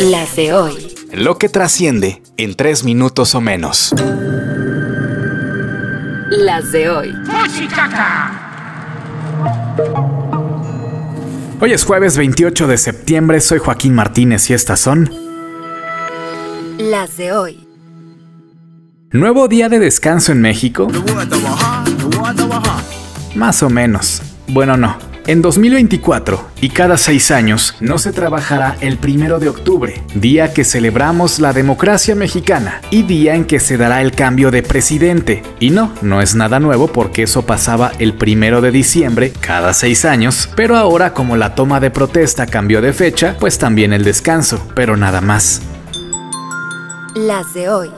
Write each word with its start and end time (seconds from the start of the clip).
Las 0.00 0.36
de 0.36 0.52
hoy. 0.52 0.94
Lo 1.12 1.38
que 1.38 1.48
trasciende 1.48 2.22
en 2.36 2.54
tres 2.54 2.84
minutos 2.84 3.34
o 3.34 3.40
menos. 3.40 3.94
Las 6.30 6.72
de 6.72 6.90
hoy. 6.90 7.14
Hoy 11.60 11.72
es 11.72 11.84
jueves 11.84 12.16
28 12.16 12.66
de 12.66 12.76
septiembre, 12.76 13.40
soy 13.40 13.58
Joaquín 13.58 13.94
Martínez 13.94 14.50
y 14.50 14.54
estas 14.54 14.80
son... 14.80 15.10
Las 16.78 17.16
de 17.16 17.32
hoy. 17.32 17.66
¿Nuevo 19.10 19.48
día 19.48 19.68
de 19.70 19.78
descanso 19.78 20.32
en 20.32 20.42
México? 20.42 20.88
Más 23.34 23.62
o 23.62 23.70
menos. 23.70 24.20
Bueno, 24.48 24.76
no. 24.76 24.98
En 25.26 25.42
2024 25.42 26.50
y 26.60 26.68
cada 26.68 26.96
seis 26.96 27.32
años 27.32 27.74
no 27.80 27.98
se 27.98 28.12
trabajará 28.12 28.76
el 28.80 28.96
primero 28.96 29.40
de 29.40 29.48
octubre, 29.48 30.00
día 30.14 30.54
que 30.54 30.62
celebramos 30.62 31.40
la 31.40 31.52
democracia 31.52 32.14
mexicana 32.14 32.80
y 32.92 33.02
día 33.02 33.34
en 33.34 33.44
que 33.44 33.58
se 33.58 33.76
dará 33.76 34.02
el 34.02 34.12
cambio 34.12 34.52
de 34.52 34.62
presidente. 34.62 35.42
Y 35.58 35.70
no, 35.70 35.92
no 36.00 36.22
es 36.22 36.36
nada 36.36 36.60
nuevo 36.60 36.86
porque 36.86 37.24
eso 37.24 37.44
pasaba 37.44 37.90
el 37.98 38.14
primero 38.14 38.60
de 38.60 38.70
diciembre 38.70 39.32
cada 39.40 39.74
seis 39.74 40.04
años, 40.04 40.48
pero 40.54 40.76
ahora 40.76 41.12
como 41.12 41.36
la 41.36 41.56
toma 41.56 41.80
de 41.80 41.90
protesta 41.90 42.46
cambió 42.46 42.80
de 42.80 42.92
fecha, 42.92 43.36
pues 43.40 43.58
también 43.58 43.92
el 43.92 44.04
descanso, 44.04 44.64
pero 44.76 44.96
nada 44.96 45.20
más. 45.20 45.60
Las 47.16 47.52
de 47.52 47.68
hoy. 47.68 47.90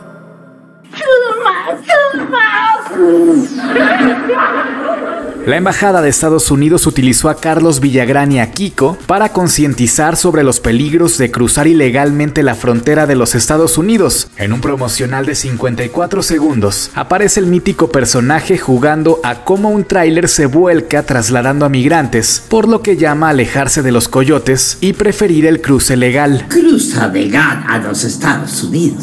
La 5.49 5.57
Embajada 5.57 6.03
de 6.03 6.11
Estados 6.11 6.51
Unidos 6.51 6.87
utilizó 6.87 7.31
a 7.31 7.37
Carlos 7.37 7.81
Villagrán 7.81 8.33
y 8.33 8.39
a 8.39 8.51
Kiko 8.51 8.99
para 9.07 9.33
concientizar 9.33 10.19
sobre 10.19 10.45
los 10.45 10.61
peligros 10.61 11.17
de 11.17 11.31
cruzar 11.31 11.67
ilegalmente 11.67 12.43
la 12.43 12.55
frontera 12.55 13.07
de 13.07 13.15
los 13.15 13.35
Estados 13.35 13.79
Unidos. 13.79 14.29
En 14.37 14.53
un 14.53 14.61
promocional 14.61 15.25
de 15.25 15.35
54 15.35 16.23
segundos, 16.23 16.91
aparece 16.95 17.41
el 17.41 17.47
mítico 17.47 17.89
personaje 17.89 18.59
jugando 18.59 19.21
a 19.25 19.45
cómo 19.45 19.71
un 19.71 19.85
tráiler 19.85 20.29
se 20.29 20.45
vuelca 20.45 21.05
trasladando 21.05 21.65
a 21.65 21.71
migrantes, 21.71 22.45
por 22.51 22.69
lo 22.69 22.83
que 22.83 22.99
llama 22.99 23.29
a 23.29 23.31
alejarse 23.31 23.81
de 23.81 23.93
los 23.93 24.07
coyotes 24.07 24.77
y 24.83 24.93
preferir 24.93 25.47
el 25.47 25.63
cruce 25.63 25.97
legal. 25.97 26.45
Cruza 26.51 27.09
legal 27.09 27.65
a 27.67 27.79
los 27.79 28.05
Estados 28.05 28.65
Unidos. 28.65 29.03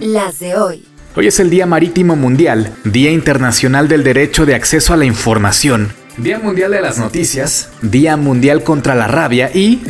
Las 0.00 0.40
de 0.40 0.56
hoy. 0.56 0.95
Hoy 1.18 1.28
es 1.28 1.40
el 1.40 1.48
Día 1.48 1.64
Marítimo 1.64 2.14
Mundial, 2.14 2.74
Día 2.84 3.10
Internacional 3.10 3.88
del 3.88 4.04
Derecho 4.04 4.44
de 4.44 4.54
Acceso 4.54 4.92
a 4.92 4.98
la 4.98 5.06
Información, 5.06 5.94
Día 6.18 6.38
Mundial 6.38 6.72
de 6.72 6.82
las 6.82 6.98
Noticias, 6.98 7.70
Día 7.80 8.18
Mundial 8.18 8.62
contra 8.62 8.94
la 8.94 9.08
Rabia 9.08 9.50
y... 9.54 9.82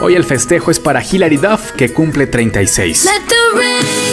Hoy 0.00 0.14
el 0.14 0.24
festejo 0.24 0.70
es 0.70 0.80
para 0.80 1.02
Hilary 1.04 1.36
Duff, 1.36 1.72
que 1.72 1.92
cumple 1.92 2.26
36. 2.26 3.04
Let 3.04 3.10
the 3.28 3.36
rain 3.58 4.06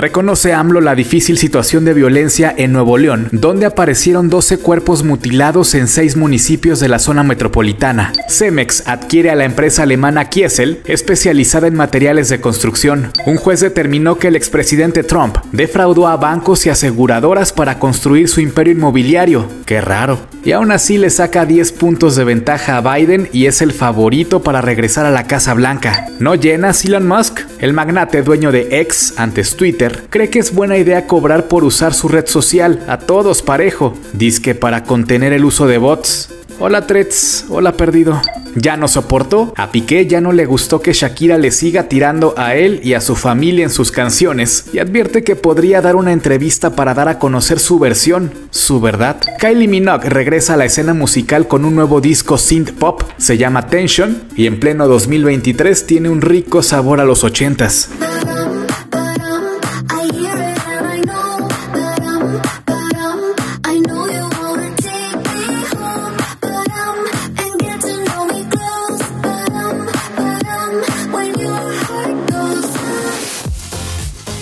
Reconoce 0.00 0.54
AMLO 0.54 0.80
la 0.80 0.94
difícil 0.94 1.36
situación 1.36 1.84
de 1.84 1.92
violencia 1.92 2.54
en 2.56 2.72
Nuevo 2.72 2.96
León, 2.96 3.28
donde 3.32 3.66
aparecieron 3.66 4.30
12 4.30 4.56
cuerpos 4.56 5.04
mutilados 5.04 5.74
en 5.74 5.88
6 5.88 6.16
municipios 6.16 6.80
de 6.80 6.88
la 6.88 6.98
zona 6.98 7.22
metropolitana. 7.22 8.14
Cemex 8.26 8.88
adquiere 8.88 9.28
a 9.28 9.34
la 9.34 9.44
empresa 9.44 9.82
alemana 9.82 10.30
Kiesel, 10.30 10.80
especializada 10.86 11.66
en 11.66 11.74
materiales 11.74 12.30
de 12.30 12.40
construcción. 12.40 13.12
Un 13.26 13.36
juez 13.36 13.60
determinó 13.60 14.16
que 14.16 14.28
el 14.28 14.36
expresidente 14.36 15.02
Trump 15.02 15.36
defraudó 15.52 16.08
a 16.08 16.16
bancos 16.16 16.64
y 16.64 16.70
aseguradoras 16.70 17.52
para 17.52 17.78
construir 17.78 18.30
su 18.30 18.40
imperio 18.40 18.72
inmobiliario. 18.72 19.48
Qué 19.66 19.82
raro. 19.82 20.18
Y 20.42 20.52
aún 20.52 20.72
así 20.72 20.96
le 20.96 21.10
saca 21.10 21.44
10 21.44 21.72
puntos 21.72 22.16
de 22.16 22.24
ventaja 22.24 22.78
a 22.78 22.96
Biden 22.96 23.28
y 23.34 23.44
es 23.44 23.60
el 23.60 23.72
favorito 23.72 24.42
para 24.42 24.62
regresar 24.62 25.04
a 25.04 25.10
la 25.10 25.26
Casa 25.26 25.52
Blanca. 25.52 26.06
¿No 26.20 26.36
llenas 26.36 26.86
Elon 26.86 27.06
Musk? 27.06 27.40
El 27.60 27.74
magnate 27.74 28.22
dueño 28.22 28.52
de 28.52 28.80
X, 28.80 29.14
antes 29.18 29.54
Twitter, 29.54 30.04
cree 30.08 30.30
que 30.30 30.38
es 30.38 30.54
buena 30.54 30.78
idea 30.78 31.06
cobrar 31.06 31.46
por 31.46 31.62
usar 31.62 31.92
su 31.92 32.08
red 32.08 32.26
social, 32.26 32.82
a 32.88 32.96
todos 32.96 33.42
parejo. 33.42 33.94
Dice 34.14 34.40
que 34.40 34.54
para 34.54 34.84
contener 34.84 35.34
el 35.34 35.44
uso 35.44 35.66
de 35.66 35.76
bots. 35.76 36.30
Hola 36.58 36.86
Trets, 36.86 37.44
hola 37.50 37.72
perdido. 37.72 38.18
Ya 38.56 38.76
no 38.76 38.88
soportó, 38.88 39.52
a 39.56 39.70
Piqué 39.70 40.06
ya 40.06 40.20
no 40.20 40.32
le 40.32 40.44
gustó 40.44 40.80
que 40.80 40.92
Shakira 40.92 41.38
le 41.38 41.50
siga 41.50 41.84
tirando 41.84 42.34
a 42.36 42.54
él 42.56 42.80
y 42.82 42.94
a 42.94 43.00
su 43.00 43.16
familia 43.16 43.64
en 43.64 43.70
sus 43.70 43.90
canciones 43.90 44.66
y 44.72 44.78
advierte 44.78 45.22
que 45.22 45.36
podría 45.36 45.80
dar 45.80 45.96
una 45.96 46.12
entrevista 46.12 46.74
para 46.74 46.94
dar 46.94 47.08
a 47.08 47.18
conocer 47.18 47.58
su 47.58 47.78
versión, 47.78 48.32
su 48.50 48.80
verdad. 48.80 49.20
Kylie 49.38 49.68
Minogue 49.68 50.08
regresa 50.08 50.54
a 50.54 50.56
la 50.56 50.64
escena 50.64 50.94
musical 50.94 51.46
con 51.48 51.64
un 51.64 51.74
nuevo 51.74 52.00
disco 52.00 52.38
synth 52.38 52.72
pop, 52.72 53.02
se 53.18 53.38
llama 53.38 53.68
Tension 53.68 54.22
y 54.36 54.46
en 54.46 54.58
pleno 54.58 54.88
2023 54.88 55.86
tiene 55.86 56.08
un 56.08 56.20
rico 56.20 56.62
sabor 56.62 57.00
a 57.00 57.04
los 57.04 57.24
80s. 57.24 58.29